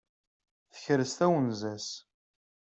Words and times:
Tekres 0.73 1.13
twenza-s. 1.19 1.87